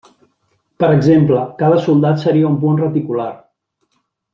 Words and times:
Per 0.83 0.89
exemple, 0.93 1.45
cada 1.61 1.85
soldat 1.85 2.25
seria 2.25 2.51
un 2.53 2.59
punt 2.67 2.83
reticular. 2.87 3.33